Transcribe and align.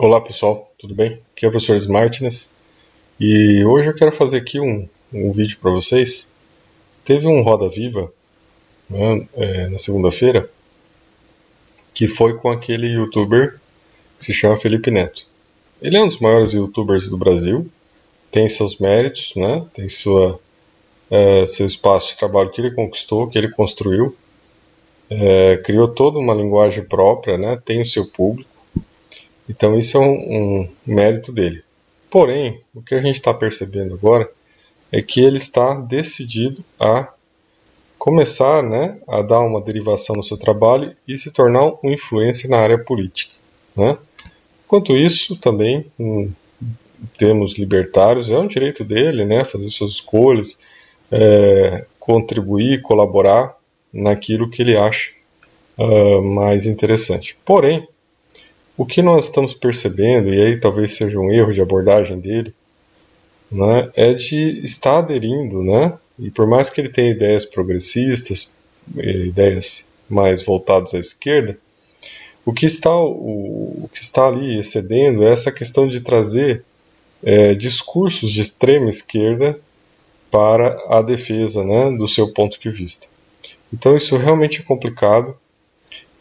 Olá 0.00 0.20
pessoal, 0.20 0.72
tudo 0.78 0.94
bem? 0.94 1.20
Aqui 1.32 1.44
é 1.44 1.48
o 1.48 1.50
professor 1.50 1.88
Martins 1.88 2.54
e 3.18 3.64
hoje 3.64 3.88
eu 3.88 3.94
quero 3.96 4.12
fazer 4.12 4.38
aqui 4.38 4.60
um, 4.60 4.88
um 5.12 5.32
vídeo 5.32 5.58
para 5.60 5.72
vocês. 5.72 6.32
Teve 7.04 7.26
um 7.26 7.42
Roda 7.42 7.68
Viva 7.68 8.12
né, 8.88 9.26
é, 9.34 9.66
na 9.66 9.76
segunda-feira 9.76 10.48
que 11.92 12.06
foi 12.06 12.38
com 12.38 12.48
aquele 12.48 12.86
youtuber 12.86 13.58
que 14.16 14.26
se 14.26 14.32
chama 14.32 14.56
Felipe 14.56 14.88
Neto. 14.88 15.26
Ele 15.82 15.96
é 15.96 16.00
um 16.00 16.06
dos 16.06 16.20
maiores 16.20 16.52
youtubers 16.52 17.08
do 17.08 17.18
Brasil, 17.18 17.68
tem 18.30 18.48
seus 18.48 18.78
méritos, 18.78 19.32
né, 19.34 19.66
tem 19.74 19.88
sua, 19.88 20.38
é, 21.10 21.44
seu 21.44 21.66
espaço 21.66 22.10
de 22.10 22.18
trabalho 22.18 22.52
que 22.52 22.60
ele 22.60 22.72
conquistou, 22.72 23.26
que 23.26 23.36
ele 23.36 23.50
construiu, 23.50 24.16
é, 25.10 25.56
criou 25.56 25.88
toda 25.88 26.20
uma 26.20 26.34
linguagem 26.34 26.84
própria, 26.84 27.36
né, 27.36 27.60
tem 27.64 27.80
o 27.80 27.86
seu 27.86 28.06
público 28.06 28.57
então 29.48 29.76
isso 29.76 29.96
é 29.96 30.00
um, 30.00 30.60
um 30.60 30.68
mérito 30.86 31.32
dele. 31.32 31.62
Porém, 32.10 32.60
o 32.74 32.82
que 32.82 32.94
a 32.94 33.02
gente 33.02 33.16
está 33.16 33.32
percebendo 33.34 33.94
agora 33.94 34.30
é 34.90 35.02
que 35.02 35.20
ele 35.20 35.36
está 35.36 35.74
decidido 35.74 36.64
a 36.80 37.12
começar 37.98 38.62
né, 38.62 38.96
a 39.06 39.20
dar 39.20 39.40
uma 39.40 39.60
derivação 39.60 40.16
no 40.16 40.22
seu 40.22 40.36
trabalho 40.36 40.96
e 41.06 41.18
se 41.18 41.30
tornar 41.30 41.64
um 41.82 41.90
influência 41.90 42.48
na 42.48 42.58
área 42.58 42.78
política. 42.78 43.34
Né? 43.76 43.98
Enquanto 44.64 44.96
isso, 44.96 45.36
também, 45.36 45.86
em 45.98 46.34
termos 47.18 47.58
libertários, 47.58 48.30
é 48.30 48.38
um 48.38 48.46
direito 48.46 48.84
dele 48.84 49.24
né, 49.24 49.44
fazer 49.44 49.68
suas 49.68 49.92
escolhas, 49.92 50.60
é, 51.10 51.86
contribuir, 51.98 52.80
colaborar 52.82 53.56
naquilo 53.92 54.48
que 54.50 54.62
ele 54.62 54.76
acha 54.76 55.12
uh, 55.76 56.22
mais 56.22 56.66
interessante. 56.66 57.36
Porém, 57.44 57.86
o 58.78 58.86
que 58.86 59.02
nós 59.02 59.24
estamos 59.24 59.52
percebendo, 59.52 60.32
e 60.32 60.40
aí 60.40 60.60
talvez 60.60 60.92
seja 60.92 61.18
um 61.18 61.32
erro 61.32 61.52
de 61.52 61.60
abordagem 61.60 62.20
dele, 62.20 62.54
né, 63.50 63.90
é 63.96 64.14
de 64.14 64.64
estar 64.64 64.98
aderindo, 64.98 65.64
né, 65.64 65.98
e 66.16 66.30
por 66.30 66.46
mais 66.46 66.70
que 66.70 66.80
ele 66.80 66.88
tenha 66.88 67.10
ideias 67.10 67.44
progressistas, 67.44 68.60
ideias 68.96 69.88
mais 70.08 70.44
voltadas 70.44 70.94
à 70.94 70.98
esquerda, 71.00 71.58
o 72.46 72.52
que 72.52 72.66
está, 72.66 72.96
o, 72.96 73.82
o 73.82 73.90
que 73.92 74.00
está 74.00 74.28
ali 74.28 74.60
excedendo 74.60 75.24
é 75.24 75.32
essa 75.32 75.50
questão 75.50 75.88
de 75.88 76.00
trazer 76.00 76.64
é, 77.24 77.54
discursos 77.54 78.30
de 78.30 78.40
extrema 78.40 78.88
esquerda 78.88 79.58
para 80.30 80.80
a 80.88 81.02
defesa 81.02 81.64
né, 81.64 81.90
do 81.96 82.06
seu 82.06 82.32
ponto 82.32 82.60
de 82.60 82.70
vista. 82.70 83.08
Então 83.72 83.96
isso 83.96 84.16
realmente 84.16 84.60
é 84.60 84.62
complicado. 84.62 85.36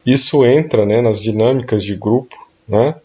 Isso 0.05 0.44
entra 0.45 0.86
né, 0.86 1.02
nas 1.02 1.21
dinâmicas 1.21 1.83
de 1.83 1.95
grupo 1.95 2.47
né, 2.68 2.96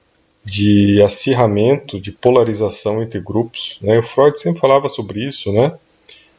de 0.45 1.01
acirramento, 1.03 2.01
de 2.01 2.11
polarização 2.11 3.03
entre 3.03 3.21
grupos. 3.21 3.79
Né? 3.81 3.99
O 3.99 4.03
Freud 4.03 4.39
sempre 4.39 4.61
falava 4.61 4.89
sobre 4.89 5.27
isso, 5.27 5.53
né? 5.53 5.73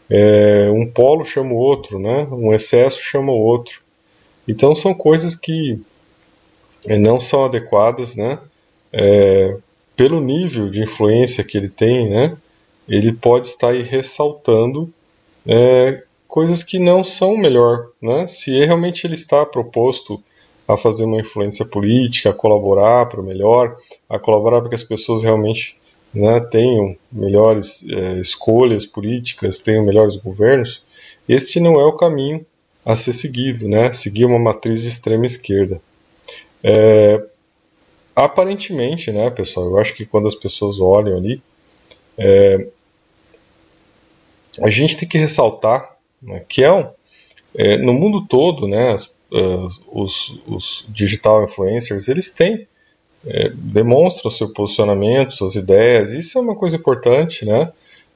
É, 0.10 0.70
um 0.70 0.86
polo 0.86 1.24
chama 1.24 1.54
o 1.54 1.58
outro, 1.58 1.98
né? 1.98 2.28
um 2.32 2.54
excesso 2.54 3.02
chama 3.02 3.32
o 3.32 3.40
outro. 3.40 3.82
Então 4.48 4.76
são 4.76 4.94
coisas 4.94 5.34
que 5.34 5.82
é, 6.86 6.98
não 6.98 7.20
são 7.20 7.46
adequadas, 7.46 8.16
né? 8.16 8.40
É, 8.92 9.56
pelo 9.96 10.20
nível 10.20 10.70
de 10.70 10.82
influência 10.82 11.44
que 11.44 11.58
ele 11.58 11.70
tem, 11.70 12.10
né? 12.10 12.38
ele 12.88 13.14
pode 13.14 13.48
estar 13.48 13.70
aí 13.70 13.82
ressaltando 13.82 14.92
é, 15.48 16.04
coisas 16.28 16.64
que 16.64 16.80
não 16.80 17.04
são 17.04 17.38
melhor. 17.38 17.90
Né? 18.02 18.28
Se 18.28 18.52
realmente 18.66 19.06
ele 19.06 19.16
está 19.16 19.46
proposto 19.46 20.22
a 20.68 20.78
fazer 20.78 21.06
uma 21.06 21.20
influência 21.20 21.66
política, 21.66 22.30
a 22.30 22.34
colaborar 22.34 23.08
para 23.08 23.20
o 23.20 23.24
melhor, 23.24 23.76
a 24.10 24.18
colaborar 24.18 24.62
para 24.62 24.70
que 24.70 24.76
as 24.76 24.84
pessoas 24.84 25.24
realmente 25.24 25.78
né, 26.14 26.40
tenham 26.40 26.96
melhores 27.12 27.88
é, 27.90 28.20
escolhas 28.20 28.86
políticas, 28.86 29.60
tenham 29.60 29.84
melhores 29.84 30.16
governos, 30.16 30.84
este 31.28 31.60
não 31.60 31.80
é 31.80 31.86
o 31.86 31.94
caminho 31.94 32.46
a 32.86 32.96
ser 32.96 33.14
seguido, 33.14 33.68
né? 33.68 33.94
Seguir 33.94 34.26
uma 34.26 34.40
matriz 34.40 34.82
de 34.82 34.90
extrema 34.90 35.26
esquerda. 35.26 35.82
É, 36.62 37.24
aparentemente, 38.16 39.12
né, 39.12 39.30
pessoal? 39.30 39.68
Eu 39.68 39.80
acho 39.80 39.94
que 39.96 40.06
quando 40.06 40.28
as 40.28 40.36
pessoas 40.36 40.80
olham 40.80 41.18
ali, 41.18 41.42
é, 42.18 42.68
a 44.62 44.70
gente 44.70 44.98
tem 44.98 45.08
que 45.08 45.18
ressaltar 45.18 45.96
né, 46.22 46.44
que 46.48 46.64
é, 46.64 46.72
um, 46.72 46.88
é, 47.56 47.78
no 47.78 47.94
mundo 47.94 48.26
todo, 48.28 48.68
né, 48.68 48.92
as, 48.92 49.06
uh, 49.06 49.70
os, 49.92 50.40
os, 50.48 50.86
digital 50.90 51.44
influencers, 51.44 52.08
eles 52.08 52.32
têm, 52.32 52.68
é, 53.26 53.50
demonstram 53.54 54.32
seu 54.32 54.50
posicionamento, 54.50 55.34
suas 55.34 55.56
ideias, 55.56 56.12
isso 56.12 56.38
é 56.38 56.42
uma 56.42 56.56
coisa 56.56 56.76
importante, 56.76 57.46
né? 57.46 57.72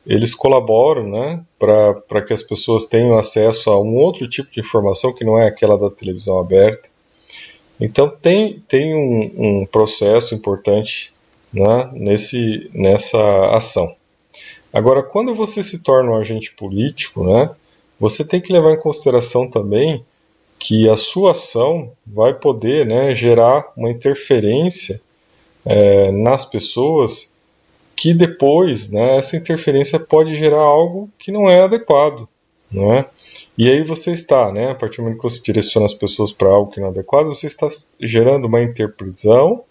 Eles 0.05 0.33
colaboram, 0.33 1.09
né, 1.09 1.43
para 1.59 2.21
que 2.21 2.31
as 2.31 2.41
pessoas 2.41 2.85
tenham 2.85 3.17
acesso 3.17 3.69
a 3.69 3.81
um 3.81 3.95
outro 3.95 4.27
tipo 4.27 4.49
de 4.51 4.61
informação 4.61 5.13
que 5.13 5.25
não 5.25 5.37
é 5.37 5.47
aquela 5.47 5.77
da 5.77 5.89
televisão 5.89 6.39
aberta. 6.39 6.87
Então 7.79 8.09
tem, 8.09 8.61
tem 8.69 8.95
um, 8.95 9.61
um 9.61 9.65
processo 9.65 10.33
importante 10.33 11.13
né, 11.53 11.89
nesse, 11.93 12.69
nessa 12.73 13.19
ação. 13.51 13.93
Agora, 14.71 15.03
quando 15.03 15.33
você 15.33 15.61
se 15.61 15.83
torna 15.83 16.11
um 16.11 16.15
agente 16.15 16.53
político, 16.53 17.25
né, 17.25 17.49
você 17.99 18.27
tem 18.27 18.39
que 18.39 18.53
levar 18.53 18.73
em 18.73 18.79
consideração 18.79 19.49
também 19.49 20.03
que 20.59 20.89
a 20.89 20.97
sua 20.97 21.31
ação 21.31 21.91
vai 22.05 22.33
poder 22.33 22.85
né, 22.85 23.13
gerar 23.15 23.71
uma 23.75 23.91
interferência 23.91 24.99
é, 25.65 26.11
nas 26.11 26.45
pessoas 26.45 27.35
que 27.95 28.13
depois 28.13 28.91
né, 28.91 29.17
essa 29.17 29.35
interferência 29.35 29.99
pode 29.99 30.35
gerar 30.35 30.61
algo 30.61 31.09
que 31.17 31.31
não 31.31 31.49
é 31.49 31.61
adequado. 31.61 32.27
É? 32.73 33.05
E 33.57 33.69
aí 33.69 33.81
você 33.81 34.11
está, 34.11 34.51
né, 34.51 34.71
a 34.71 34.75
partir 34.75 34.97
do 34.97 35.03
momento 35.03 35.17
que 35.17 35.23
você 35.23 35.41
direciona 35.41 35.85
as 35.85 35.93
pessoas 35.93 36.33
para 36.33 36.49
algo 36.49 36.69
que 36.69 36.81
não 36.81 36.87
é 36.87 36.91
adequado, 36.91 37.27
você 37.27 37.47
está 37.47 37.67
gerando 37.99 38.45
uma 38.45 38.61
interprisão 38.61 39.63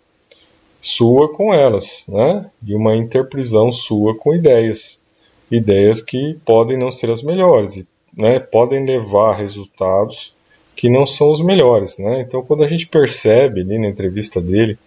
sua 0.80 1.32
com 1.34 1.52
elas, 1.52 2.06
né, 2.08 2.50
e 2.66 2.74
uma 2.74 2.96
interprisão 2.96 3.70
sua 3.70 4.16
com 4.16 4.34
ideias. 4.34 5.04
Ideias 5.50 6.00
que 6.00 6.38
podem 6.44 6.78
não 6.78 6.90
ser 6.90 7.10
as 7.10 7.22
melhores, 7.22 7.76
né, 8.16 8.40
podem 8.40 8.84
levar 8.84 9.30
a 9.30 9.34
resultados 9.34 10.34
que 10.74 10.88
não 10.88 11.06
são 11.06 11.32
os 11.32 11.40
melhores, 11.40 11.98
né? 11.98 12.20
Então, 12.20 12.42
quando 12.42 12.62
a 12.64 12.68
gente 12.68 12.86
percebe 12.86 13.60
ali 13.60 13.78
na 13.78 13.88
entrevista 13.88 14.40
dele 14.40 14.78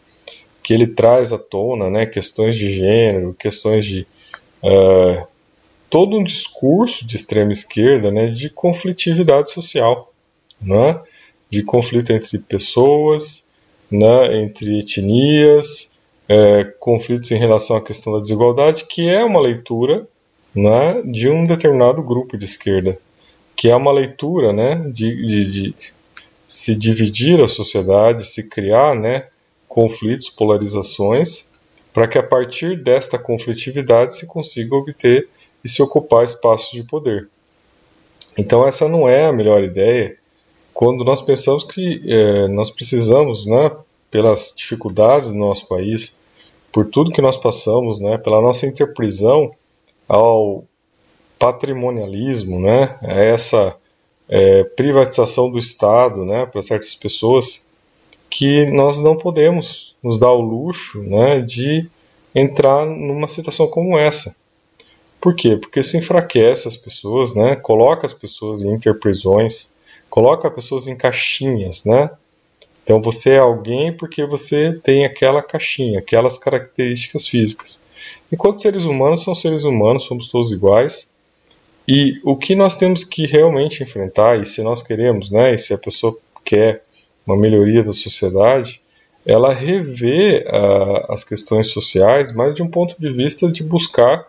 que 0.62 0.73
ele 0.73 0.88
traz 0.88 1.34
à 1.34 1.38
tona, 1.38 1.90
né, 1.90 2.06
questões 2.06 2.56
de 2.56 2.72
gênero, 2.72 3.35
questões 3.38 3.85
de 3.85 4.06
uh, 4.63 5.25
todo 5.90 6.16
um 6.16 6.23
discurso 6.23 7.07
de 7.07 7.16
extrema 7.16 7.51
esquerda, 7.51 8.12
né, 8.12 8.28
de 8.28 8.50
conflitividade 8.50 9.51
social, 9.51 10.13
né, 10.61 11.00
de 11.50 11.63
conflito 11.63 12.11
entre 12.11 12.38
pessoas, 12.38 13.50
né, 13.90 14.41
entre 14.41 14.79
etnias, 14.79 16.00
é, 16.28 16.63
conflitos 16.79 17.31
em 17.31 17.38
relação 17.38 17.75
à 17.75 17.81
questão 17.81 18.13
da 18.13 18.19
desigualdade, 18.19 18.85
que 18.85 19.09
é 19.09 19.23
uma 19.23 19.40
leitura 19.40 20.07
né, 20.53 21.01
de 21.03 21.28
um 21.28 21.47
determinado 21.47 22.03
grupo 22.03 22.38
de 22.38 22.46
esquerda 22.46 23.00
que 23.59 23.68
é 23.70 23.75
uma 23.75 23.92
leitura 23.92 24.53
né, 24.53 24.75
de, 24.90 25.14
de, 25.14 25.52
de 25.52 25.75
se 26.47 26.74
dividir 26.78 27.44
a 27.44 27.47
sociedade, 27.47 28.25
se 28.25 28.47
criar 28.47 28.96
né, 28.96 29.28
conflitos, 29.68 30.30
polarizações, 30.30 31.52
para 31.94 32.08
que 32.08 32.18
a 32.18 32.24
partir 32.24 32.81
desta 32.81 33.20
conflitividade 33.20 34.16
se 34.16 34.28
consiga 34.28 34.78
obter 34.78 35.28
e 35.62 35.68
se 35.68 35.81
ocupar 35.81 36.24
espaços 36.24 36.72
de 36.72 36.84
poder. 36.84 37.28
Então 38.38 38.66
essa 38.66 38.88
não 38.88 39.09
é 39.09 39.25
a 39.25 39.34
melhor 39.34 39.62
ideia 39.62 40.16
quando 40.74 41.03
nós 41.03 41.20
pensamos 41.20 41.66
que 41.66 42.02
é, 42.08 42.47
nós 42.47 42.70
precisamos, 42.70 43.46
né, 43.46 43.76
pelas 44.09 44.53
dificuldades 44.56 45.31
do 45.31 45.36
nosso 45.36 45.67
país, 45.67 46.22
por 46.72 46.85
tudo 46.85 47.11
que 47.11 47.22
nós 47.22 47.35
passamos, 47.35 48.00
né, 48.00 48.17
pela 48.17 48.40
nossa 48.40 48.66
interprisão 48.66 49.52
ao 50.08 50.64
patrimonialismo, 51.40 52.59
né, 52.59 53.00
é 53.02 53.30
essa 53.30 53.76
é, 54.28 54.64
privatização 54.64 55.50
do 55.50 55.58
Estado 55.58 56.24
né, 56.26 56.46
para 56.46 56.62
certas 56.62 56.94
pessoas, 56.94 57.68
que 58.30 58.66
nós 58.68 59.00
não 59.00 59.18
podemos 59.18 59.96
nos 60.03 60.20
dar 60.20 60.32
o 60.32 60.41
luxo 60.41 61.02
né, 61.02 61.41
de 61.41 61.90
entrar 62.36 62.86
numa 62.86 63.28
situação 63.28 63.68
como 63.68 63.97
essa. 63.97 64.38
Por 65.20 65.36
quê? 65.36 65.58
Porque 65.58 65.80
isso 65.80 65.97
enfraquece 65.97 66.68
as 66.68 66.78
pessoas, 66.78 67.34
né, 67.34 67.56
coloca 67.56 68.06
as 68.06 68.14
pessoas 68.14 68.62
em 68.62 68.72
interprisões, 68.72 69.74
coloca 70.09 70.47
as 70.47 70.53
pessoas 70.53 70.88
em 70.88 70.96
caixinhas, 70.96 71.85
né? 71.85 72.09
Então 72.84 73.02
você 73.02 73.34
é 73.34 73.38
alguém 73.38 73.96
porque 73.96 74.26
você 74.26 74.74
tem 74.82 75.06
aquela 75.06 75.44
caixinha, 75.44 76.00
aquelas 76.00 76.38
características 76.38 77.28
físicas. 77.28 77.84
Enquanto 78.32 78.62
seres 78.62 78.84
humanos 78.84 79.24
são 79.24 79.35
seres 79.35 79.64
humanos, 79.64 80.03
somos 80.03 80.30
todos 80.30 80.52
iguais, 80.52 81.14
e 81.91 82.22
o 82.24 82.38
que 82.38 82.56
nós 82.56 82.76
temos 82.76 83.03
que 83.03 83.26
realmente 83.26 83.82
enfrentar, 83.82 84.40
e 84.40 84.46
se 84.46 84.62
nós 84.62 84.84
queremos, 84.84 85.32
né, 85.32 85.56
e 85.56 85.58
se 85.58 85.74
a 85.74 85.78
pessoa 85.78 86.16
quer 86.46 86.84
uma 87.26 87.36
melhoria 87.36 87.82
da 87.82 87.94
sociedade, 87.94 88.80
ela 89.26 89.52
revê 89.52 90.46
uh, 90.46 91.12
as 91.12 91.24
questões 91.24 91.72
sociais, 91.72 92.32
mas 92.32 92.53
de 92.53 92.62
um 92.62 92.68
ponto 92.68 92.96
de 93.00 93.12
vista 93.12 93.52
de 93.52 93.64
buscar 93.64 94.28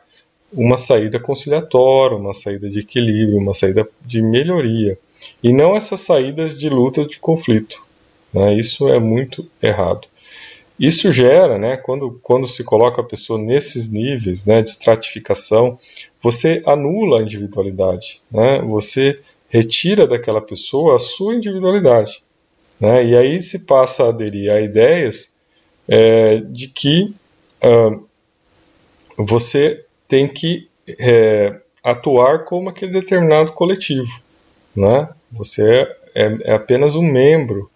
uma 0.51 0.79
saída 0.79 1.21
conciliatória, 1.21 2.17
uma 2.17 2.33
saída 2.33 2.67
de 2.71 2.81
equilíbrio, 2.81 3.37
uma 3.37 3.53
saída 3.53 3.87
de 4.07 4.23
melhoria, 4.23 4.99
e 5.43 5.53
não 5.53 5.77
essas 5.77 6.01
saídas 6.01 6.59
de 6.59 6.71
luta 6.71 7.05
de 7.05 7.19
conflito. 7.19 7.83
Né? 8.33 8.55
Isso 8.55 8.89
é 8.89 8.99
muito 8.99 9.47
errado. 9.63 10.09
Isso 10.81 11.13
gera, 11.13 11.59
né, 11.59 11.77
quando, 11.77 12.19
quando 12.23 12.49
se 12.49 12.65
coloca 12.65 13.03
a 13.03 13.05
pessoa 13.05 13.39
nesses 13.39 13.93
níveis 13.93 14.47
né, 14.47 14.63
de 14.63 14.71
estratificação, 14.71 15.79
você 16.23 16.63
anula 16.65 17.21
a 17.21 17.23
individualidade, 17.23 18.23
né? 18.31 18.63
você 18.63 19.21
retira 19.51 20.07
daquela 20.07 20.41
pessoa 20.41 20.97
a 20.97 20.99
sua 20.99 21.35
individualidade. 21.35 22.23
Né? 22.81 23.05
E 23.05 23.17
aí 23.17 23.43
se 23.43 23.67
passa 23.67 24.05
a 24.05 24.09
aderir 24.09 24.51
a 24.51 24.59
ideias 24.59 25.39
é, 25.87 26.39
de 26.39 26.69
que 26.69 27.15
uh, 27.63 28.03
você 29.19 29.85
tem 30.09 30.27
que 30.27 30.67
é, 30.99 31.61
atuar 31.85 32.45
como 32.45 32.71
aquele 32.71 32.93
determinado 32.93 33.53
coletivo. 33.53 34.23
Né? 34.75 35.11
Você 35.31 35.63
é, 35.63 35.97
é, 36.15 36.39
é 36.45 36.55
apenas 36.55 36.95
um 36.95 37.03
membro, 37.03 37.71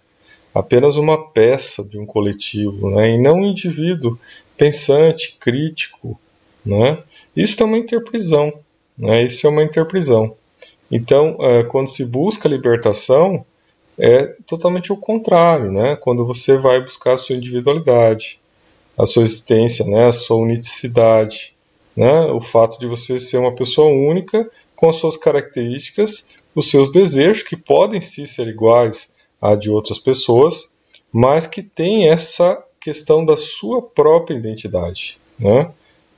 apenas 0.55 0.97
uma 0.97 1.31
peça 1.31 1.83
de 1.83 1.99
um 1.99 2.07
coletivo, 2.07 2.91
né? 2.91 3.11
e 3.11 3.19
não 3.19 3.39
um 3.39 3.45
indivíduo 3.45 4.19
pensante, 4.57 5.37
crítico. 5.41 6.19
Né? 6.65 7.03
Isso 7.35 7.63
é 7.63 7.67
uma 7.67 7.79
interprisão. 7.79 8.53
Né? 8.97 9.25
Isso 9.25 9.47
é 9.47 9.51
uma 9.51 9.65
interprisão. 9.65 10.37
Então, 10.91 11.37
uh, 11.41 11.67
quando 11.69 11.89
se 11.89 12.07
busca 12.07 12.49
libertação, 12.49 13.45
é 13.99 14.27
totalmente 14.47 14.93
o 14.93 14.97
contrário, 14.97 15.71
né? 15.71 15.97
Quando 15.97 16.27
você 16.27 16.59
vai 16.59 16.81
buscar 16.81 17.15
a 17.15 17.17
sua 17.17 17.37
individualidade, 17.37 18.41
a 18.99 19.07
sua 19.07 19.23
existência, 19.23 19.85
né? 19.87 20.07
A 20.07 20.13
sua 20.13 20.37
unicidade, 20.37 21.55
né? 21.97 22.27
O 22.33 22.41
fato 22.41 22.79
de 22.79 22.87
você 22.87 23.21
ser 23.21 23.39
uma 23.39 23.55
pessoa 23.55 23.89
única 23.89 24.49
com 24.75 24.89
as 24.89 24.97
suas 24.97 25.17
características, 25.17 26.31
os 26.55 26.69
seus 26.69 26.91
desejos 26.91 27.43
que 27.43 27.57
podem 27.57 28.01
sim 28.01 28.27
ser 28.27 28.49
iguais 28.49 29.14
de 29.61 29.69
outras 29.69 29.99
pessoas, 29.99 30.79
mas 31.13 31.47
que 31.47 31.63
tem 31.63 32.09
essa 32.09 32.65
questão 32.81 33.25
da 33.25 33.37
sua 33.37 33.83
própria 33.83 34.37
identidade, 34.37 35.19
né? 35.39 35.71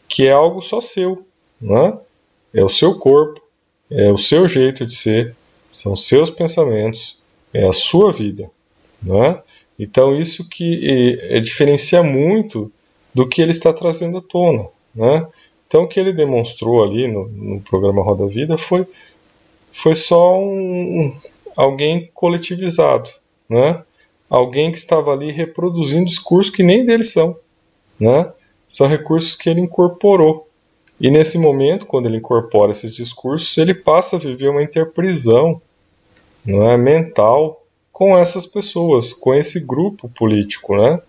Que 0.08 0.26
é 0.26 0.32
algo 0.32 0.62
só 0.62 0.80
seu, 0.80 1.26
né? 1.60 1.98
É 2.54 2.62
o 2.62 2.68
seu 2.68 2.98
corpo, 2.98 3.40
é 3.90 4.10
o 4.12 4.18
seu 4.18 4.48
jeito 4.48 4.86
de 4.86 4.94
ser, 4.94 5.34
são 5.70 5.94
seus 5.94 6.30
pensamentos, 6.30 7.20
é 7.52 7.66
a 7.66 7.72
sua 7.72 8.10
vida. 8.10 8.50
Né? 9.02 9.40
Então, 9.78 10.18
isso 10.18 10.48
que 10.48 11.18
é, 11.20 11.40
diferencia 11.40 12.02
muito 12.02 12.72
do 13.14 13.28
que 13.28 13.42
ele 13.42 13.50
está 13.50 13.72
trazendo 13.72 14.18
à 14.18 14.22
tona. 14.22 14.68
Né? 14.94 15.26
Então, 15.66 15.84
o 15.84 15.88
que 15.88 16.00
ele 16.00 16.12
demonstrou 16.12 16.82
ali 16.82 17.08
no, 17.08 17.28
no 17.28 17.60
programa 17.60 18.02
Roda 18.02 18.26
Vida 18.26 18.56
foi, 18.56 18.86
foi 19.70 19.94
só 19.94 20.38
um, 20.38 21.14
alguém 21.56 22.10
coletivizado. 22.12 23.10
Né? 23.48 23.82
Alguém 24.28 24.70
que 24.70 24.78
estava 24.78 25.12
ali 25.12 25.32
reproduzindo 25.32 26.04
discursos 26.04 26.54
que 26.54 26.62
nem 26.62 26.84
deles 26.84 27.12
são. 27.12 27.38
Né? 27.98 28.30
São 28.68 28.86
recursos 28.86 29.34
que 29.34 29.48
ele 29.48 29.60
incorporou. 29.60 30.48
E 31.00 31.10
nesse 31.10 31.38
momento, 31.38 31.86
quando 31.86 32.06
ele 32.06 32.18
incorpora 32.18 32.72
esses 32.72 32.94
discursos, 32.94 33.56
ele 33.58 33.74
passa 33.74 34.16
a 34.16 34.18
viver 34.18 34.48
uma 34.48 34.62
interprisão 34.62 35.60
não 36.44 36.70
é, 36.70 36.76
mental 36.76 37.64
com 37.92 38.16
essas 38.16 38.46
pessoas, 38.46 39.12
com 39.12 39.34
esse 39.34 39.66
grupo 39.66 40.08
político, 40.08 40.76
né? 40.76 41.00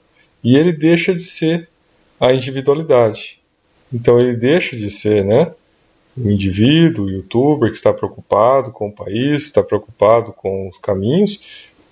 E 0.44 0.58
ele 0.58 0.72
deixa 0.72 1.14
de 1.14 1.24
ser 1.24 1.70
a 2.20 2.34
individualidade. 2.34 3.42
Então 3.94 4.18
ele 4.18 4.36
deixa 4.36 4.76
de 4.76 4.90
ser, 4.90 5.24
né? 5.24 5.54
O 6.18 6.30
indivíduo, 6.32 7.06
o 7.06 7.10
youtuber 7.10 7.70
que 7.70 7.78
está 7.78 7.94
preocupado 7.94 8.72
com 8.72 8.88
o 8.88 8.92
país, 8.92 9.44
está 9.44 9.62
preocupado 9.62 10.34
com 10.34 10.68
os 10.68 10.78
caminhos, 10.80 11.42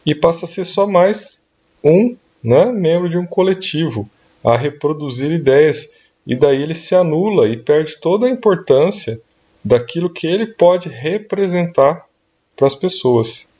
e 0.05 0.15
passa 0.15 0.45
a 0.45 0.47
ser 0.47 0.65
só 0.65 0.87
mais 0.87 1.45
um 1.83 2.15
né, 2.43 2.65
membro 2.65 3.09
de 3.09 3.17
um 3.17 3.25
coletivo, 3.25 4.09
a 4.43 4.57
reproduzir 4.57 5.31
ideias. 5.31 5.95
E 6.25 6.35
daí 6.35 6.61
ele 6.61 6.75
se 6.75 6.95
anula 6.95 7.47
e 7.47 7.57
perde 7.57 7.97
toda 7.99 8.25
a 8.25 8.29
importância 8.29 9.21
daquilo 9.63 10.09
que 10.09 10.25
ele 10.25 10.47
pode 10.47 10.89
representar 10.89 12.05
para 12.55 12.67
as 12.67 12.75
pessoas. 12.75 13.51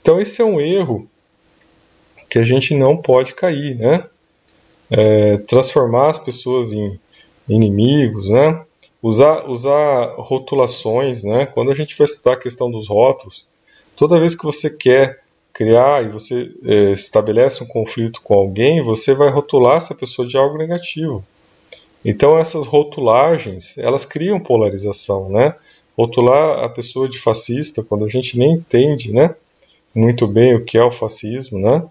Então 0.00 0.20
esse 0.20 0.40
é 0.40 0.44
um 0.44 0.60
erro 0.60 1.08
que 2.28 2.38
a 2.38 2.44
gente 2.44 2.74
não 2.74 2.96
pode 2.96 3.34
cair, 3.34 3.76
né? 3.76 4.06
É, 4.90 5.36
transformar 5.38 6.10
as 6.10 6.18
pessoas 6.18 6.72
em 6.72 6.98
inimigos, 7.48 8.28
né? 8.28 8.64
Usar, 9.02 9.48
usar 9.48 10.14
rotulações, 10.18 11.22
né? 11.22 11.46
Quando 11.46 11.70
a 11.70 11.74
gente 11.74 11.96
vai 11.96 12.04
estudar 12.04 12.34
a 12.34 12.40
questão 12.40 12.70
dos 12.70 12.88
rótulos, 12.88 13.46
toda 13.96 14.20
vez 14.20 14.34
que 14.34 14.44
você 14.44 14.76
quer 14.76 15.22
criar 15.52 16.04
e 16.04 16.08
você 16.08 16.52
é, 16.64 16.92
estabelece 16.92 17.62
um 17.62 17.66
conflito 17.66 18.20
com 18.22 18.34
alguém, 18.34 18.82
você 18.82 19.14
vai 19.14 19.30
rotular 19.30 19.76
essa 19.76 19.94
pessoa 19.94 20.26
de 20.28 20.36
algo 20.36 20.58
negativo. 20.58 21.24
Então 22.04 22.38
essas 22.38 22.66
rotulagens, 22.66 23.76
elas 23.78 24.04
criam 24.04 24.40
polarização, 24.40 25.28
né? 25.28 25.54
rotular 26.00 26.64
a 26.64 26.68
pessoa 26.68 27.08
de 27.08 27.18
fascista 27.18 27.82
quando 27.82 28.04
a 28.04 28.08
gente 28.08 28.38
nem 28.38 28.52
entende, 28.54 29.12
né, 29.12 29.34
muito 29.94 30.26
bem 30.26 30.54
o 30.54 30.64
que 30.64 30.78
é 30.78 30.84
o 30.84 30.90
fascismo, 30.90 31.58
né? 31.58 31.84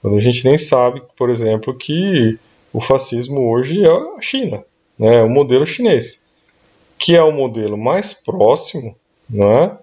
Quando 0.00 0.16
a 0.16 0.20
gente 0.20 0.44
nem 0.44 0.58
sabe, 0.58 1.02
por 1.16 1.30
exemplo, 1.30 1.76
que 1.76 2.38
o 2.72 2.80
fascismo 2.80 3.48
hoje 3.52 3.84
é 3.84 3.88
a 3.88 4.20
China, 4.20 4.64
né? 4.98 5.16
É 5.18 5.22
o 5.22 5.28
modelo 5.28 5.66
chinês, 5.66 6.21
que 6.98 7.16
é 7.16 7.22
o 7.22 7.32
modelo 7.32 7.76
mais 7.76 8.14
próximo, 8.14 8.94
né, 9.28 9.76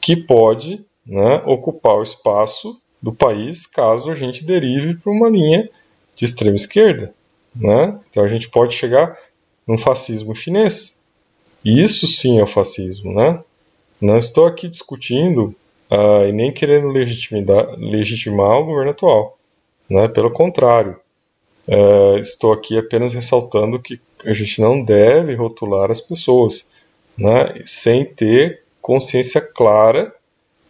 que 0.00 0.16
pode, 0.16 0.84
né, 1.06 1.42
ocupar 1.46 1.96
o 1.96 2.02
espaço 2.02 2.80
do 3.00 3.12
país 3.12 3.66
caso 3.66 4.10
a 4.10 4.14
gente 4.14 4.44
derive 4.44 4.96
para 4.96 5.12
uma 5.12 5.28
linha 5.28 5.68
de 6.16 6.24
extrema 6.24 6.56
esquerda, 6.56 7.14
né? 7.54 7.98
Então 8.10 8.24
a 8.24 8.28
gente 8.28 8.48
pode 8.50 8.74
chegar 8.74 9.16
num 9.66 9.78
fascismo 9.78 10.34
chinês, 10.34 11.04
isso 11.64 12.06
sim 12.06 12.40
é 12.40 12.42
o 12.42 12.46
fascismo, 12.46 13.14
né? 13.14 13.42
Não 14.00 14.18
estou 14.18 14.46
aqui 14.46 14.68
discutindo 14.68 15.54
uh, 15.90 16.26
e 16.28 16.32
nem 16.32 16.52
querendo 16.52 16.88
legitimar 16.88 18.58
o 18.58 18.64
governo 18.64 18.90
atual, 18.90 19.38
né? 19.88 20.08
Pelo 20.08 20.32
contrário, 20.32 20.96
uh, 21.68 22.18
estou 22.18 22.52
aqui 22.52 22.78
apenas 22.78 23.12
ressaltando 23.12 23.78
que 23.78 24.00
a 24.24 24.32
gente 24.32 24.60
não 24.60 24.82
deve 24.82 25.34
rotular 25.34 25.90
as 25.90 26.00
pessoas, 26.00 26.72
né? 27.16 27.62
Sem 27.64 28.04
ter 28.04 28.62
consciência 28.80 29.40
clara, 29.40 30.12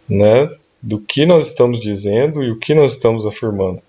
né? 0.08 0.48
Do 0.82 1.00
que 1.00 1.24
nós 1.24 1.48
estamos 1.48 1.80
dizendo 1.80 2.42
e 2.42 2.50
o 2.50 2.58
que 2.58 2.74
nós 2.74 2.94
estamos 2.94 3.24
afirmando. 3.24 3.80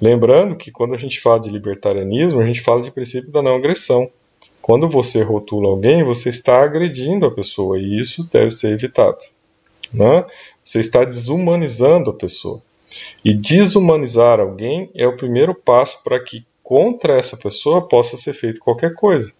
Lembrando 0.00 0.56
que 0.56 0.70
quando 0.70 0.94
a 0.94 0.98
gente 0.98 1.20
fala 1.20 1.40
de 1.40 1.50
libertarianismo, 1.50 2.40
a 2.40 2.46
gente 2.46 2.60
fala 2.60 2.82
de 2.82 2.90
princípio 2.90 3.30
da 3.30 3.42
não 3.42 3.54
agressão. 3.54 4.10
Quando 4.60 4.88
você 4.88 5.22
rotula 5.22 5.68
alguém, 5.68 6.02
você 6.02 6.30
está 6.30 6.62
agredindo 6.62 7.26
a 7.26 7.30
pessoa 7.30 7.78
e 7.78 8.00
isso 8.00 8.28
deve 8.32 8.50
ser 8.50 8.72
evitado. 8.72 9.18
Né? 9.92 10.24
Você 10.62 10.80
está 10.80 11.04
desumanizando 11.04 12.10
a 12.10 12.14
pessoa. 12.14 12.62
E 13.24 13.34
desumanizar 13.34 14.40
alguém 14.40 14.90
é 14.94 15.06
o 15.06 15.16
primeiro 15.16 15.54
passo 15.54 16.02
para 16.02 16.22
que 16.22 16.44
contra 16.62 17.18
essa 17.18 17.36
pessoa 17.36 17.86
possa 17.86 18.16
ser 18.16 18.32
feito 18.32 18.60
qualquer 18.60 18.94
coisa. 18.94 19.32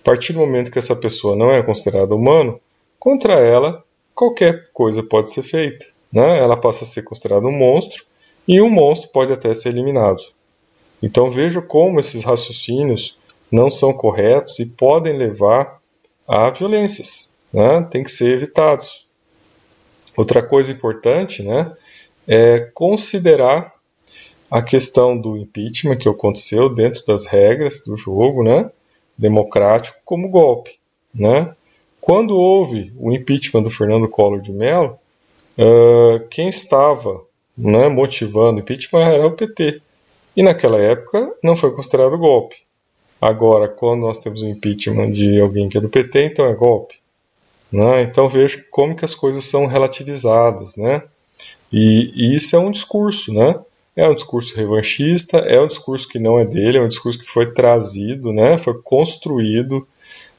A 0.00 0.04
partir 0.04 0.32
do 0.32 0.40
momento 0.40 0.70
que 0.70 0.78
essa 0.78 0.96
pessoa 0.96 1.36
não 1.36 1.50
é 1.50 1.62
considerada 1.62 2.14
humano, 2.14 2.60
contra 2.98 3.34
ela 3.34 3.82
qualquer 4.14 4.68
coisa 4.72 5.02
pode 5.02 5.30
ser 5.30 5.42
feita. 5.42 5.84
Né? 6.12 6.38
Ela 6.38 6.56
passa 6.56 6.84
a 6.84 6.86
ser 6.86 7.02
considerada 7.02 7.46
um 7.46 7.56
monstro 7.56 8.04
e 8.46 8.60
um 8.60 8.70
monstro 8.70 9.10
pode 9.10 9.32
até 9.32 9.52
ser 9.54 9.70
eliminado. 9.70 10.22
Então 11.02 11.30
veja 11.30 11.60
como 11.60 12.00
esses 12.00 12.24
raciocínios 12.24 13.18
não 13.50 13.70
são 13.70 13.92
corretos 13.92 14.58
e 14.58 14.76
podem 14.76 15.16
levar 15.16 15.80
a 16.26 16.50
violências. 16.50 17.34
Né? 17.52 17.86
Tem 17.90 18.02
que 18.02 18.10
ser 18.10 18.32
evitados. 18.32 19.06
Outra 20.16 20.42
coisa 20.42 20.70
importante 20.70 21.42
né, 21.42 21.72
é 22.26 22.60
considerar 22.72 23.74
a 24.50 24.62
questão 24.62 25.18
do 25.18 25.36
impeachment 25.36 25.96
que 25.96 26.08
aconteceu 26.08 26.72
dentro 26.72 27.04
das 27.06 27.24
regras 27.24 27.82
do 27.84 27.96
jogo 27.96 28.42
né, 28.42 28.70
democrático 29.16 29.98
como 30.04 30.28
golpe. 30.28 30.78
Né? 31.14 31.54
Quando 32.00 32.36
houve 32.36 32.92
o 32.98 33.12
impeachment 33.12 33.62
do 33.62 33.70
Fernando 33.70 34.08
Collor 34.08 34.40
de 34.40 34.52
Mello, 34.52 34.98
uh, 35.58 36.26
quem 36.28 36.48
estava 36.48 37.22
né, 37.56 37.88
motivando 37.88 38.58
o 38.58 38.60
impeachment 38.60 39.02
era 39.02 39.26
o 39.26 39.32
PT. 39.32 39.80
E 40.36 40.42
naquela 40.42 40.80
época 40.80 41.32
não 41.42 41.54
foi 41.54 41.72
considerado 41.72 42.18
golpe. 42.18 42.56
Agora, 43.20 43.68
quando 43.68 44.02
nós 44.02 44.18
temos 44.18 44.42
o 44.42 44.48
impeachment 44.48 45.12
de 45.12 45.40
alguém 45.40 45.68
que 45.68 45.78
é 45.78 45.80
do 45.80 45.88
PT, 45.88 46.24
então 46.26 46.46
é 46.46 46.54
golpe. 46.54 46.96
Né? 47.72 48.02
Então 48.02 48.28
vejo 48.28 48.64
como 48.70 48.94
que 48.94 49.04
as 49.04 49.14
coisas 49.14 49.44
são 49.44 49.66
relativizadas, 49.66 50.76
né? 50.76 51.02
E, 51.72 52.12
e, 52.14 52.36
isso 52.36 52.54
é 52.56 52.58
um 52.58 52.70
discurso, 52.70 53.32
né? 53.32 53.58
é 53.96 54.08
um 54.08 54.14
discurso 54.14 54.56
revanchista, 54.56 55.38
é 55.38 55.60
um 55.60 55.66
discurso 55.66 56.08
que 56.08 56.18
não 56.18 56.38
é 56.38 56.44
dele, 56.44 56.78
é 56.78 56.80
um 56.80 56.88
discurso 56.88 57.18
que 57.18 57.30
foi 57.30 57.52
trazido, 57.52 58.32
né, 58.32 58.58
foi 58.58 58.80
construído, 58.82 59.86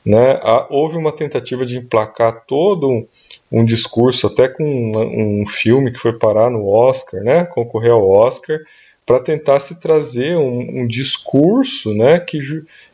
né, 0.06 0.40
houve 0.70 0.98
uma 0.98 1.12
tentativa 1.12 1.66
de 1.66 1.78
emplacar 1.78 2.46
todo 2.46 2.90
um, 2.90 3.08
um 3.52 3.66
discurso, 3.66 4.28
até 4.28 4.50
com 4.50 4.64
um, 4.64 5.42
um, 5.42 5.48
filme 5.48 5.92
que 5.92 6.00
foi 6.00 6.14
parar 6.14 6.50
no 6.50 6.68
Oscar, 6.68 7.24
né, 7.24 7.46
concorrer 7.46 7.92
ao 7.92 8.08
Oscar, 8.08 8.60
para 9.06 9.20
tentar 9.20 9.60
se 9.60 9.80
trazer 9.80 10.36
um, 10.36 10.82
um, 10.82 10.88
discurso, 10.88 11.94
né, 11.94 12.20
que, 12.20 12.40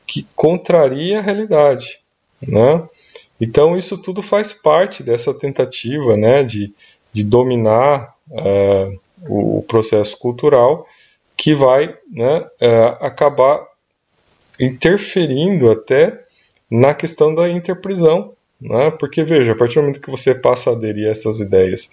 que 0.05 0.27
contraria 0.36 1.20
a 1.20 1.22
realidade, 1.22 2.00
né. 2.48 2.84
Então 3.39 3.75
isso 3.75 4.00
tudo 4.00 4.22
faz 4.22 4.53
parte 4.53 5.01
dessa 5.01 5.34
tentativa, 5.34 6.15
né, 6.15 6.43
de, 6.43 6.72
de 7.13 7.23
dominar 7.23 8.15
uh, 8.29 8.99
o 9.27 9.63
processo 9.67 10.17
cultural 10.17 10.87
que 11.37 11.53
vai 11.53 11.95
né, 12.11 12.45
é, 12.59 12.97
acabar 12.99 13.65
interferindo 14.59 15.71
até 15.71 16.19
na 16.69 16.93
questão 16.93 17.33
da 17.33 17.49
interprisão. 17.49 18.33
Né? 18.59 18.91
Porque, 18.91 19.23
veja, 19.23 19.53
a 19.53 19.55
partir 19.55 19.75
do 19.75 19.81
momento 19.81 20.01
que 20.01 20.11
você 20.11 20.35
passa 20.35 20.69
a 20.69 20.73
aderir 20.73 21.07
a 21.07 21.11
essas 21.11 21.39
ideias 21.39 21.91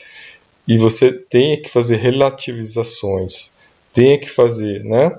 e 0.66 0.76
você 0.76 1.10
tem 1.10 1.60
que 1.62 1.70
fazer 1.70 1.96
relativizações, 1.96 3.56
tem 3.92 4.20
que 4.20 4.28
fazer 4.28 4.84
né, 4.84 5.18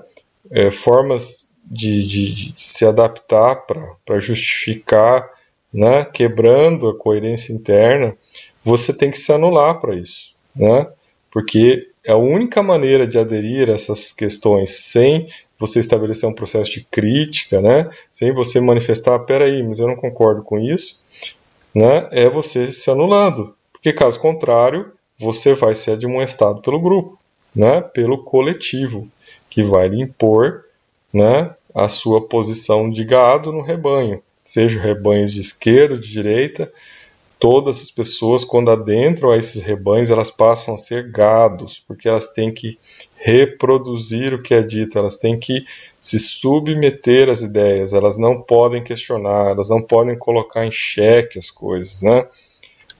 é, 0.50 0.70
formas 0.70 1.56
de, 1.64 2.06
de, 2.06 2.34
de, 2.34 2.52
se 2.54 2.86
adaptar 2.86 3.66
para 4.04 4.18
justificar, 4.20 5.28
né, 5.72 6.04
quebrando 6.04 6.88
a 6.88 6.96
coerência 6.96 7.52
interna, 7.52 8.16
você 8.64 8.92
tem 8.96 9.10
que 9.10 9.18
se 9.18 9.32
anular 9.32 9.80
para 9.80 9.94
isso. 9.94 10.34
Né? 10.54 10.86
Porque 11.30 11.88
é 12.04 12.12
a 12.12 12.16
única 12.16 12.62
maneira 12.62 13.06
de 13.06 13.18
aderir 13.18 13.68
a 13.68 13.74
essas 13.74 14.12
questões 14.12 14.70
sem 14.70 15.28
você 15.58 15.78
estabelecer 15.78 16.28
um 16.28 16.34
processo 16.34 16.70
de 16.70 16.86
crítica, 16.90 17.60
né? 17.60 17.86
Sem 18.10 18.32
você 18.32 18.60
manifestar, 18.60 19.18
peraí, 19.20 19.62
mas 19.62 19.78
eu 19.78 19.86
não 19.86 19.94
concordo 19.94 20.42
com 20.42 20.58
isso, 20.58 20.98
né? 21.74 22.08
É 22.10 22.28
você 22.30 22.72
se 22.72 22.90
anulando. 22.90 23.54
Porque 23.70 23.92
caso 23.92 24.18
contrário, 24.18 24.92
você 25.18 25.52
vai 25.52 25.74
ser 25.74 25.92
admoestado 25.92 26.62
pelo 26.62 26.80
grupo, 26.80 27.18
né? 27.54 27.82
Pelo 27.82 28.24
coletivo, 28.24 29.06
que 29.50 29.62
vai 29.62 29.88
lhe 29.88 30.00
impor, 30.00 30.64
né? 31.12 31.54
A 31.74 31.88
sua 31.88 32.26
posição 32.26 32.90
de 32.90 33.04
gado 33.04 33.52
no 33.52 33.60
rebanho, 33.60 34.22
seja 34.42 34.78
o 34.78 34.82
rebanho 34.82 35.28
de 35.28 35.40
esquerda, 35.40 35.98
de 35.98 36.10
direita, 36.10 36.72
todas 37.40 37.80
as 37.80 37.90
pessoas, 37.90 38.44
quando 38.44 38.70
adentram 38.70 39.30
a 39.30 39.38
esses 39.38 39.62
rebanhos, 39.62 40.10
elas 40.10 40.30
passam 40.30 40.74
a 40.74 40.78
ser 40.78 41.10
gados, 41.10 41.82
porque 41.88 42.06
elas 42.06 42.28
têm 42.30 42.52
que 42.52 42.78
reproduzir 43.16 44.34
o 44.34 44.42
que 44.42 44.52
é 44.52 44.62
dito, 44.62 44.98
elas 44.98 45.16
têm 45.16 45.38
que 45.38 45.64
se 45.98 46.18
submeter 46.18 47.30
às 47.30 47.40
ideias, 47.40 47.94
elas 47.94 48.18
não 48.18 48.42
podem 48.42 48.84
questionar, 48.84 49.52
elas 49.52 49.70
não 49.70 49.82
podem 49.82 50.16
colocar 50.18 50.66
em 50.66 50.70
xeque 50.70 51.38
as 51.38 51.50
coisas, 51.50 52.02
né? 52.02 52.26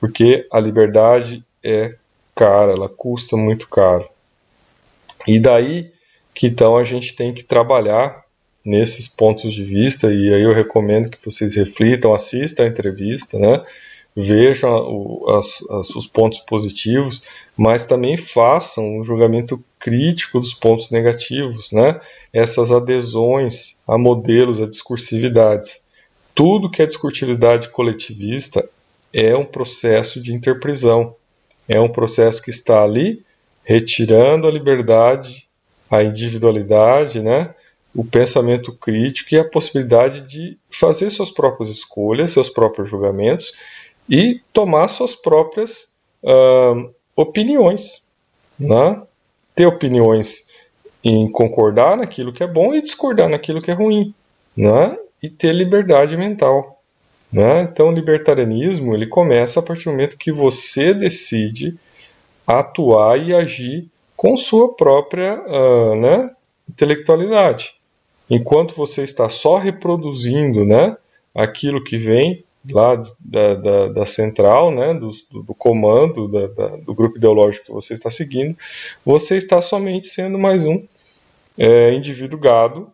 Porque 0.00 0.48
a 0.50 0.58
liberdade 0.58 1.44
é 1.62 1.94
cara, 2.34 2.72
ela 2.72 2.88
custa 2.88 3.36
muito 3.36 3.68
caro. 3.68 4.08
E 5.28 5.38
daí 5.38 5.92
que 6.34 6.46
então 6.46 6.78
a 6.78 6.84
gente 6.84 7.14
tem 7.14 7.34
que 7.34 7.44
trabalhar 7.44 8.24
nesses 8.64 9.06
pontos 9.06 9.52
de 9.52 9.64
vista, 9.64 10.12
e 10.12 10.32
aí 10.32 10.42
eu 10.42 10.54
recomendo 10.54 11.10
que 11.10 11.22
vocês 11.22 11.54
reflitam, 11.54 12.14
assistam 12.14 12.64
a 12.64 12.68
entrevista, 12.68 13.38
né? 13.38 13.62
Vejam 14.16 14.70
o, 14.70 15.30
as, 15.30 15.62
as, 15.70 15.90
os 15.90 16.06
pontos 16.06 16.40
positivos, 16.40 17.22
mas 17.56 17.84
também 17.84 18.16
façam 18.16 18.98
um 18.98 19.04
julgamento 19.04 19.62
crítico 19.78 20.40
dos 20.40 20.52
pontos 20.52 20.90
negativos, 20.90 21.72
né? 21.72 22.00
essas 22.32 22.72
adesões 22.72 23.82
a 23.86 23.96
modelos, 23.96 24.60
a 24.60 24.66
discursividades. 24.66 25.84
Tudo 26.34 26.70
que 26.70 26.82
é 26.82 26.86
discursividade 26.86 27.68
coletivista 27.68 28.68
é 29.12 29.36
um 29.36 29.44
processo 29.44 30.20
de 30.20 30.32
interprisão, 30.32 31.14
é 31.68 31.80
um 31.80 31.88
processo 31.88 32.42
que 32.42 32.50
está 32.50 32.82
ali 32.82 33.24
retirando 33.64 34.46
a 34.46 34.50
liberdade, 34.50 35.48
a 35.90 36.02
individualidade, 36.02 37.20
né? 37.20 37.54
o 37.94 38.04
pensamento 38.04 38.72
crítico 38.72 39.34
e 39.34 39.38
a 39.38 39.48
possibilidade 39.48 40.20
de 40.22 40.56
fazer 40.70 41.10
suas 41.10 41.30
próprias 41.30 41.68
escolhas, 41.68 42.30
seus 42.30 42.48
próprios 42.48 42.88
julgamentos 42.88 43.52
e 44.08 44.40
tomar 44.52 44.88
suas 44.88 45.14
próprias 45.14 46.00
uh, 46.22 46.92
opiniões. 47.14 48.06
Né? 48.58 49.02
Ter 49.54 49.66
opiniões 49.66 50.50
em 51.02 51.30
concordar 51.30 51.96
naquilo 51.96 52.32
que 52.32 52.42
é 52.42 52.46
bom 52.46 52.74
e 52.74 52.82
discordar 52.82 53.28
naquilo 53.28 53.62
que 53.62 53.70
é 53.70 53.74
ruim. 53.74 54.14
Né? 54.56 54.96
E 55.22 55.28
ter 55.28 55.52
liberdade 55.52 56.16
mental. 56.16 56.80
Né? 57.32 57.62
Então, 57.62 57.88
o 57.88 57.92
libertarianismo 57.92 58.94
ele 58.94 59.06
começa 59.06 59.60
a 59.60 59.62
partir 59.62 59.84
do 59.84 59.92
momento 59.92 60.18
que 60.18 60.32
você 60.32 60.92
decide 60.92 61.78
atuar 62.46 63.16
e 63.16 63.34
agir 63.34 63.88
com 64.16 64.36
sua 64.36 64.74
própria 64.74 65.40
uh, 65.40 65.94
né, 65.94 66.30
intelectualidade. 66.68 67.74
Enquanto 68.28 68.74
você 68.74 69.02
está 69.02 69.28
só 69.28 69.56
reproduzindo 69.56 70.64
né, 70.64 70.96
aquilo 71.34 71.82
que 71.82 71.96
vem 71.96 72.44
lá 72.68 73.00
da, 73.18 73.54
da, 73.54 73.88
da 73.88 74.06
central, 74.06 74.70
né, 74.70 74.92
do, 74.94 75.10
do 75.42 75.54
comando, 75.54 76.28
da, 76.28 76.46
da, 76.48 76.76
do 76.76 76.94
grupo 76.94 77.16
ideológico 77.16 77.66
que 77.66 77.72
você 77.72 77.94
está 77.94 78.10
seguindo, 78.10 78.56
você 79.04 79.36
está 79.36 79.62
somente 79.62 80.08
sendo 80.08 80.38
mais 80.38 80.64
um 80.64 80.84
é, 81.56 81.92
indivíduo 81.94 82.38
gado, 82.38 82.90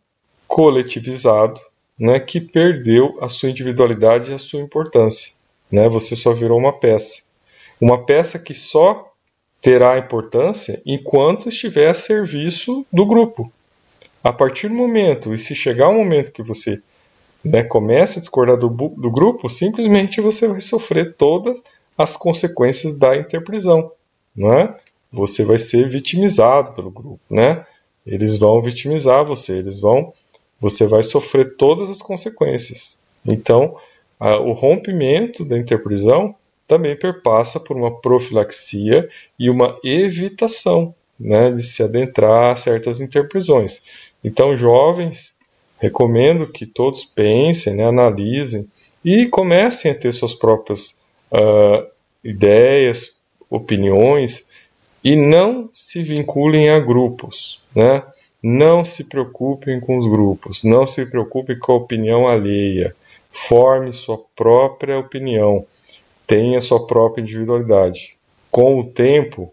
coletivizado, 0.47 1.61
né, 1.99 2.21
que 2.21 2.41
perdeu 2.41 3.17
a 3.21 3.29
sua 3.29 3.51
individualidade 3.51 4.31
e 4.31 4.35
a 4.35 4.39
sua 4.39 4.61
importância. 4.61 5.33
Né, 5.71 5.89
você 5.89 6.15
só 6.15 6.33
virou 6.33 6.59
uma 6.59 6.73
peça. 6.73 7.23
Uma 7.81 8.05
peça 8.05 8.39
que 8.39 8.55
só 8.55 9.13
terá 9.61 9.99
importância 9.99 10.81
enquanto 10.87 11.49
estiver 11.49 11.89
a 11.89 11.95
serviço 11.95 12.87
do 12.93 13.05
grupo. 13.05 13.53
A 14.23 14.33
partir 14.33 14.69
do 14.69 14.75
momento, 14.75 15.35
e 15.35 15.39
se 15.39 15.55
chegar 15.55 15.89
o 15.89 15.95
momento 15.95 16.33
que 16.33 16.43
você 16.43 16.81
né, 17.47 17.63
começa 17.63 18.19
a 18.19 18.21
discordar 18.21 18.57
do, 18.57 18.69
do 18.69 19.11
grupo, 19.11 19.49
simplesmente 19.49 20.21
você 20.21 20.49
vai 20.49 20.61
sofrer 20.61 21.15
todas 21.15 21.63
as 21.97 22.17
consequências 22.17 22.95
da 22.95 23.17
interprisão, 23.17 23.91
não 24.35 24.53
é? 24.53 24.77
Você 25.13 25.45
vai 25.45 25.59
ser 25.59 25.89
vitimizado 25.89 26.73
pelo 26.73 26.91
grupo, 26.91 27.21
né? 27.31 27.65
Eles 28.05 28.37
vão 28.37 28.61
vitimizar 28.61 29.25
você, 29.25 29.59
eles 29.59 29.81
vão, 29.81 30.13
você 30.61 30.87
vai 30.87 31.03
sofrer 31.03 31.57
todas 31.57 31.89
as 31.89 32.03
consequências. 32.03 33.01
Então, 33.25 33.77
a, 34.19 34.37
o 34.37 34.53
rompimento 34.53 35.45
da 35.45 35.57
interprisão 35.57 36.35
também 36.67 36.99
perpassa 36.99 37.61
por 37.61 37.77
uma 37.77 38.01
profilaxia 38.01 39.09
e 39.39 39.49
uma 39.49 39.79
evitação, 39.85 40.95
né, 41.19 41.53
de 41.53 41.63
se 41.63 41.83
adentrar 41.83 42.53
a 42.53 42.57
certas 42.57 43.01
interprisões. 43.01 43.85
Então, 44.23 44.57
jovens 44.57 45.36
Recomendo 45.79 46.51
que 46.51 46.65
todos 46.65 47.05
pensem, 47.05 47.75
né, 47.75 47.87
analisem 47.87 48.69
e 49.05 49.27
comecem 49.27 49.91
a 49.91 49.95
ter 49.95 50.13
suas 50.13 50.35
próprias 50.35 51.05
uh, 51.33 51.87
ideias, 52.25 53.23
opiniões 53.49 54.51
e 55.05 55.15
não 55.15 55.71
se 55.73 56.03
vinculem 56.03 56.71
a 56.71 56.81
grupos, 56.81 57.63
né? 57.75 58.03
Não 58.43 58.85
se 58.85 59.09
preocupem 59.09 59.81
com 59.81 59.99
os 59.99 60.07
grupos, 60.07 60.65
não 60.65 60.87
se 60.87 61.07
preocupem 61.07 61.59
com 61.59 61.73
a 61.73 61.77
opinião 61.77 62.27
alheia. 62.27 62.95
Forme 63.31 63.93
sua 63.93 64.19
própria 64.35 64.99
opinião, 64.99 65.67
tenha 66.27 66.61
sua 66.61 66.87
própria 66.87 67.23
individualidade. 67.23 68.17
Com 68.51 68.81
o 68.81 68.85
tempo, 68.85 69.53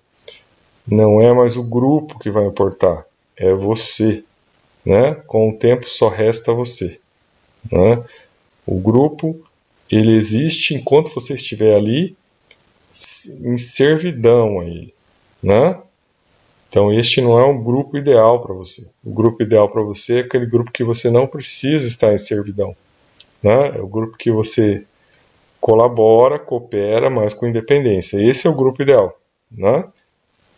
não 0.87 1.21
é 1.21 1.33
mais 1.33 1.55
o 1.55 1.63
grupo 1.63 2.19
que 2.19 2.31
vai 2.31 2.45
importar, 2.45 3.05
é 3.37 3.53
você 3.53 4.23
né? 4.85 5.15
Com 5.27 5.49
o 5.49 5.57
tempo 5.57 5.89
só 5.89 6.07
resta 6.07 6.53
você, 6.53 6.99
né? 7.71 8.03
O 8.65 8.79
grupo 8.79 9.39
ele 9.89 10.15
existe 10.15 10.73
enquanto 10.73 11.13
você 11.13 11.35
estiver 11.35 11.75
ali 11.75 12.15
em 13.43 13.57
servidão 13.57 14.59
a 14.59 14.65
ele, 14.65 14.93
né? 15.41 15.79
Então 16.69 16.91
este 16.91 17.21
não 17.21 17.37
é 17.39 17.45
um 17.45 17.63
grupo 17.63 17.97
ideal 17.97 18.41
para 18.41 18.53
você. 18.53 18.89
O 19.03 19.13
grupo 19.13 19.43
ideal 19.43 19.71
para 19.71 19.83
você 19.83 20.17
é 20.17 20.21
aquele 20.21 20.45
grupo 20.45 20.71
que 20.71 20.83
você 20.83 21.11
não 21.11 21.27
precisa 21.27 21.87
estar 21.87 22.13
em 22.13 22.17
servidão, 22.17 22.75
né? 23.41 23.77
É 23.77 23.81
o 23.81 23.87
grupo 23.87 24.17
que 24.17 24.31
você 24.31 24.85
colabora, 25.61 26.37
coopera, 26.39 27.09
mas 27.09 27.33
com 27.33 27.47
independência. 27.47 28.17
Esse 28.17 28.47
é 28.47 28.49
o 28.49 28.55
grupo 28.55 28.81
ideal, 28.81 29.17
né? 29.57 29.85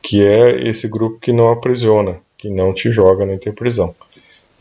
Que 0.01 0.25
é 0.25 0.67
esse 0.67 0.87
grupo 0.87 1.19
que 1.19 1.31
não 1.31 1.49
aprisiona, 1.49 2.21
que 2.45 2.49
não 2.51 2.71
te 2.71 2.91
joga 2.91 3.25
na 3.25 3.33
interprisão. 3.33 3.95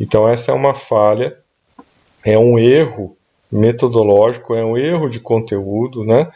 Então, 0.01 0.27
essa 0.27 0.53
é 0.53 0.55
uma 0.55 0.75
falha, 0.75 1.37
é 2.25 2.39
um 2.39 2.59
erro 2.59 3.15
metodológico, 3.53 4.55
é 4.55 4.65
um 4.65 4.77
erro 4.77 5.11
de 5.11 5.21
conteúdo, 5.21 6.03
né? 6.03 6.31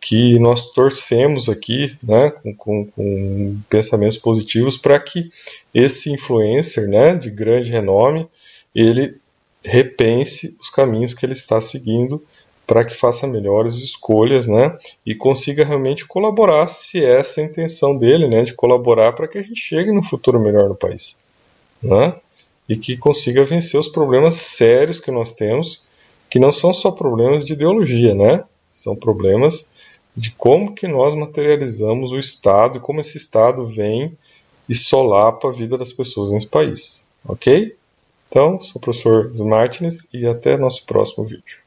que 0.00 0.38
nós 0.38 0.70
torcemos 0.72 1.48
aqui, 1.48 1.96
né, 2.02 2.30
com, 2.30 2.54
com, 2.54 2.84
com 2.84 3.58
pensamentos 3.70 4.18
positivos 4.18 4.76
para 4.76 5.00
que 5.00 5.30
esse 5.72 6.12
influencer, 6.12 6.86
né, 6.88 7.14
de 7.14 7.30
grande 7.30 7.70
renome, 7.70 8.28
ele 8.74 9.16
repense 9.64 10.58
os 10.60 10.68
caminhos 10.68 11.14
que 11.14 11.24
ele 11.24 11.32
está 11.32 11.58
seguindo 11.58 12.22
para 12.66 12.84
que 12.84 12.94
faça 12.94 13.26
melhores 13.26 13.76
escolhas, 13.76 14.48
né, 14.48 14.76
e 15.04 15.14
consiga 15.14 15.64
realmente 15.64 16.06
colaborar, 16.06 16.66
se 16.66 17.04
é 17.04 17.18
essa 17.18 17.40
a 17.40 17.44
intenção 17.44 17.96
dele, 17.96 18.26
né, 18.28 18.42
de 18.42 18.54
colaborar 18.54 19.12
para 19.12 19.28
que 19.28 19.38
a 19.38 19.42
gente 19.42 19.60
chegue 19.60 19.92
no 19.92 20.02
futuro 20.02 20.40
melhor 20.40 20.68
no 20.68 20.74
país, 20.74 21.18
né, 21.82 22.14
e 22.68 22.76
que 22.76 22.96
consiga 22.96 23.44
vencer 23.44 23.78
os 23.78 23.88
problemas 23.88 24.34
sérios 24.34 24.98
que 24.98 25.10
nós 25.10 25.34
temos, 25.34 25.84
que 26.30 26.38
não 26.38 26.50
são 26.50 26.72
só 26.72 26.90
problemas 26.90 27.44
de 27.44 27.52
ideologia, 27.52 28.14
né, 28.14 28.44
são 28.70 28.96
problemas 28.96 29.72
de 30.16 30.30
como 30.30 30.74
que 30.74 30.86
nós 30.86 31.14
materializamos 31.14 32.12
o 32.12 32.18
Estado 32.18 32.78
e 32.78 32.80
como 32.80 33.00
esse 33.00 33.16
Estado 33.16 33.64
vem 33.64 34.16
e 34.68 34.74
solapa 34.74 35.48
a 35.48 35.52
vida 35.52 35.76
das 35.76 35.92
pessoas 35.92 36.30
nesse 36.30 36.46
país, 36.46 37.06
ok? 37.26 37.76
Então, 38.28 38.58
sou 38.58 38.78
o 38.78 38.80
professor 38.80 39.30
Martins 39.44 40.08
e 40.12 40.26
até 40.26 40.56
nosso 40.56 40.84
próximo 40.86 41.24
vídeo. 41.24 41.63